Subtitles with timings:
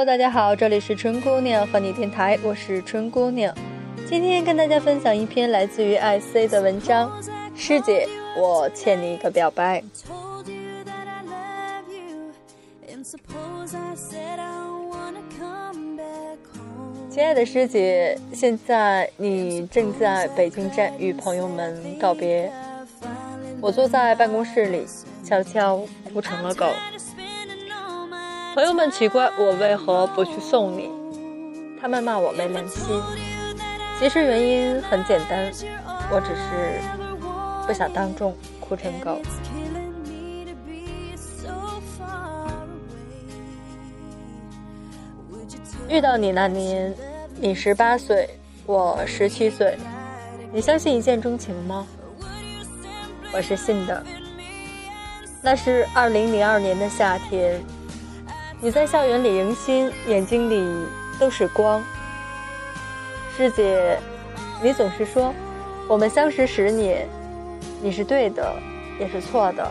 [0.00, 3.54] Hello，大家好，这里是春姑娘和你电台，我是春姑娘。
[4.08, 7.12] 今天跟大家分享一篇来自于 IC 的文章，
[7.54, 9.84] 师姐，我欠你一个表白。
[17.10, 22.50] 亲爱的师姐，现在你正在北京站与朋友们告别，
[23.60, 24.86] 我坐在办公室里，
[25.22, 26.64] 悄悄哭成了狗。
[28.52, 30.90] 朋友们奇怪我为何不去送你，
[31.80, 33.00] 他们骂我没良心。
[33.98, 35.52] 其实原因很简单，
[36.10, 36.80] 我只是
[37.66, 39.20] 不想当众哭成狗。
[45.88, 46.92] 遇到你那年，
[47.36, 48.28] 你十八岁，
[48.66, 49.78] 我十七岁。
[50.52, 51.86] 你相信一见钟情吗？
[53.32, 54.02] 我是信的。
[55.40, 57.60] 那是二零零二年的夏天，
[58.62, 60.86] 你在校园里迎新，眼睛里
[61.18, 61.82] 都是光。
[63.34, 63.98] 师姐，
[64.62, 65.34] 你总是说
[65.88, 67.08] 我们相识十年，
[67.80, 68.54] 你是对的，
[68.98, 69.66] 也是错的。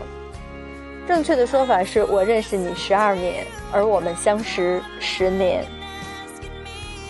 [1.08, 5.64] 正确的说法是我认识你十二年，而我们相识十年。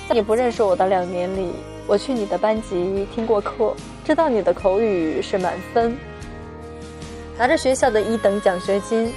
[0.09, 1.53] 在你不认识我的两年里，
[1.87, 5.97] 我去你的班级听过课，知道你的口语是满分，
[7.37, 9.13] 拿着学校的一等奖学金。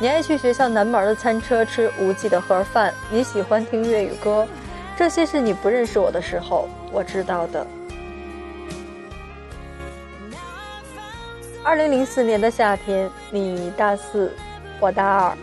[0.00, 4.46] 你爱去学校南门的餐车吃无记的盒饭，你喜欢听粤语歌，
[4.96, 7.66] 这些是你不认识我的时候我知道的。
[11.64, 14.32] 二零零四年的夏天，你大四，
[14.80, 15.38] 我大二，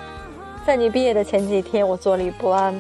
[0.66, 2.78] 在你毕业的前几天，我坐立不安。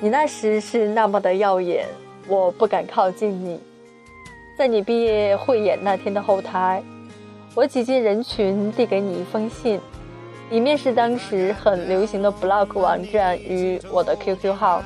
[0.00, 1.86] 你那时是那么的耀眼，
[2.26, 3.60] 我不敢靠近你。
[4.58, 6.82] 在你毕业汇演那天的后台，
[7.54, 9.80] 我挤进人群，递给你一封信，
[10.50, 14.82] 里面是当时很流行的 blog 网站与我的 QQ 号。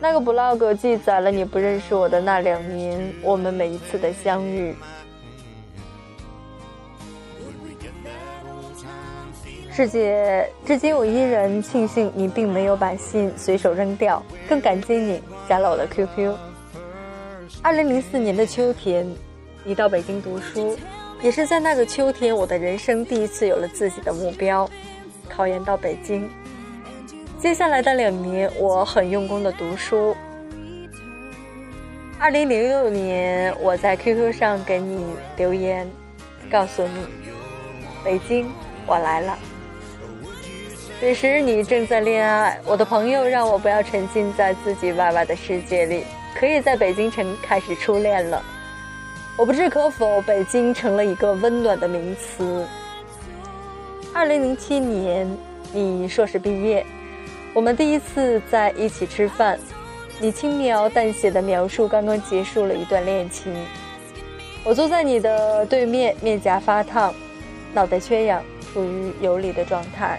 [0.00, 4.74] 那个 blog 记载了你不认识我的那两年，我们每一次的相遇。
[9.70, 16.34] 师姐，至今我依然庆幸你并没有把信随手扔掉，更感激你加了我的 QQ。
[17.60, 19.06] 二零零四年的秋天，
[19.64, 20.78] 你到北京读书，
[21.22, 24.68] 也是在那个秋天，我的人生第一次有了自己的目标，
[25.28, 26.30] 考研到北京。
[27.38, 30.16] 接下来的两年，我很用功的读书。
[32.18, 35.04] 二零零六年，我在 QQ 上给你
[35.36, 35.88] 留言，
[36.50, 37.06] 告诉你，
[38.04, 38.50] 北京，
[38.86, 39.38] 我来了。
[40.98, 46.04] 此时你正在恋爱，我的朋友让我不要沉浸在自己歪歪的世界里，
[46.38, 48.42] 可以在北京城开始初恋了。
[49.38, 52.66] 我不置可否，北京成了一个温暖的名词。
[54.14, 55.28] 二零零七年，
[55.74, 56.84] 你硕士毕业，
[57.52, 59.58] 我们第一次在一起吃饭，
[60.18, 63.52] 你轻描淡写的描述刚刚结束了一段恋情。
[64.64, 67.14] 我坐在你的对面，面颊发烫，
[67.74, 68.42] 脑袋缺氧，
[68.72, 70.18] 处于游离的状态。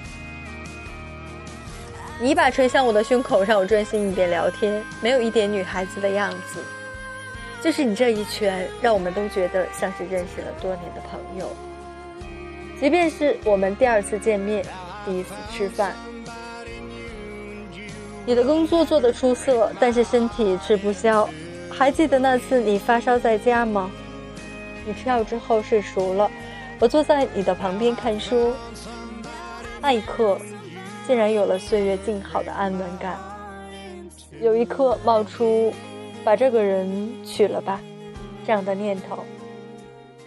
[2.20, 6.60] 你把捶向我的胸口，让我专心一点聊天，没有一点女孩子的样子。
[7.62, 11.52] 就是你这一拳，让我们都觉得像是认识了多年的朋友。
[12.80, 14.64] 即便是我们第二次见面，
[15.06, 15.96] 第一次吃饭，
[18.26, 21.28] 你的工作做得出色，但是身体吃不消。
[21.70, 23.90] 还记得那次你发烧在家吗？
[24.86, 26.30] 你吃药之后睡熟了，
[26.80, 28.54] 我坐在你的旁边看书。
[29.82, 30.40] 那一刻。
[31.08, 33.18] 竟然有了岁月静好的安稳感，
[34.42, 35.74] 有一刻冒出
[36.28, 37.80] 把这个人娶了吧
[38.46, 39.20] 这样的念头。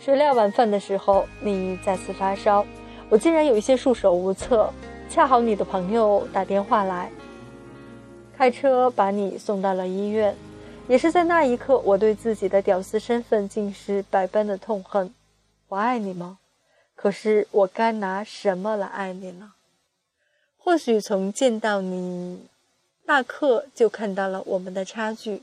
[0.01, 2.65] 谁料晚饭的时候你再次发烧，
[3.11, 4.73] 我竟然有一些束手无策。
[5.11, 7.11] 恰好你的朋友打电话来，
[8.35, 10.35] 开车把你送到了医院。
[10.89, 15.13] 也是在那一刻，我对自己的屌丝身份竟是百般的痛恨。
[15.69, 16.39] 我爱你吗？
[16.95, 19.53] 可是我该拿什么来爱你呢？
[20.57, 22.47] 或许从见到你
[23.05, 25.43] 那刻就看到了我们的差距，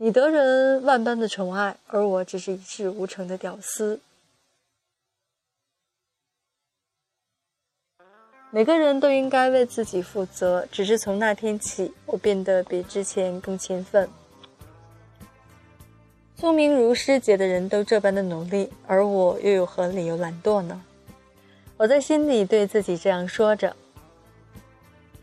[0.00, 3.98] 你得人万般的宠爱，而我只是一事无成的屌丝。
[8.52, 14.08] 每个人都应该为自己负责，只是从那天起，我变得比之前更勤奋。
[16.36, 20.80] 聪明如师姐的人都这般的努力，而我又有何理由懒惰呢？
[21.76, 23.74] 我在心里对自己这样说着。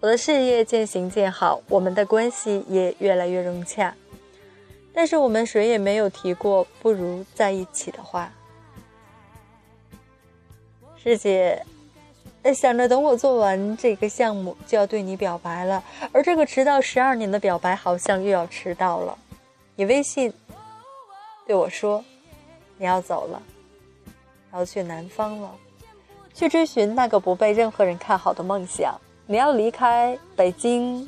[0.02, 3.96] 我的事业渐行渐好，我们的关系也越来越融洽，
[4.96, 8.32] 但是我们谁也没有提过不如在一起的话。
[10.96, 11.62] 师姐，
[12.56, 15.84] 想着等我做完这个项目就要对你表白了，
[16.14, 19.18] 而这个迟到十二年的表白好像又要迟到了。
[19.76, 20.34] 你微信
[21.46, 22.04] 对我说，
[22.78, 23.44] 你要走了，
[24.54, 25.54] 要去南方了，
[26.34, 29.00] 去追寻那个不被任何人看好的梦想。
[29.28, 31.08] 你要离开北京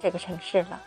[0.00, 0.80] 这个城市了。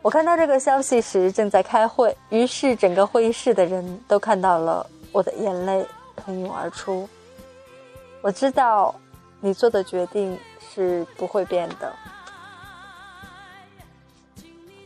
[0.00, 5.84] 我看到这个消息时正在开会，于是整个会议室的人都看到了我的眼泪
[6.16, 7.08] 喷涌而出。
[8.22, 8.94] 我知道，
[9.40, 11.92] 你做的决定是不会变的。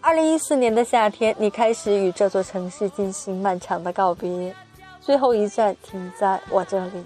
[0.00, 4.55] 二零一四年的夏天，你开始与这座城市进行漫长的告别，
[5.00, 7.05] 最后一站停在我这里。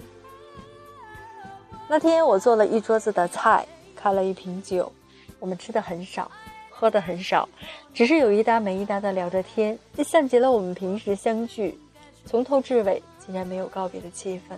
[1.87, 4.91] 那天我做了一桌子的菜，开了一瓶酒，
[5.39, 6.31] 我们吃的很少，
[6.79, 7.49] 喝的很少，
[7.91, 11.75] 只是有一搭没一搭的聊着天，这像极了我们平时相聚，
[12.23, 14.55] 从头至尾竟然没有告别的气氛。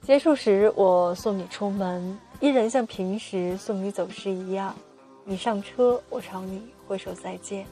[0.00, 4.72] 结束时，我送你出门，依然像平时送你走时一样。
[5.24, 7.66] 你上车，我朝你挥手再见。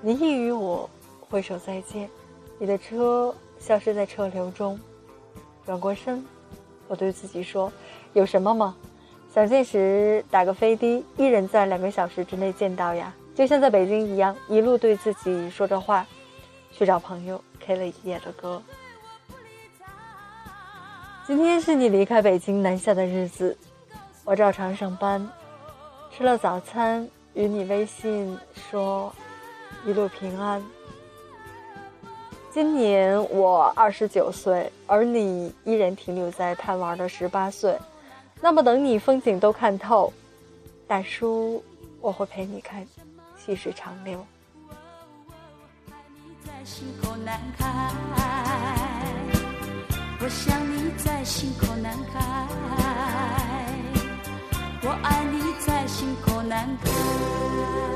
[0.00, 0.88] 你亦与我
[1.28, 2.08] 挥手再见。
[2.58, 4.78] 你的车消失在车流中。
[5.64, 6.24] 转过身，
[6.86, 7.72] 我对自己说
[8.14, 8.76] ：“有什么吗？
[9.36, 16.06] 想见时打个飞的，一人在两个小时之内见到呀，就像在北京一样，一路对自己说着话，
[16.72, 18.62] 去找朋友 K 了一夜的歌。”
[21.28, 23.54] 今天是你离开北京南下的日子，
[24.24, 25.30] 我照常上班，
[26.10, 29.12] 吃了早餐，与你微信说
[29.84, 30.64] 一路平安。
[32.50, 37.76] 今年我二十九岁，而你依然停留在贪玩的十八岁。
[38.40, 40.12] 那么等你风景都看透，
[40.86, 41.62] 大叔，
[42.00, 42.86] 我会陪你看
[43.36, 44.24] 细水长流。
[50.18, 52.18] 我想你在心口难开，
[54.82, 57.95] 我爱你在心口难开。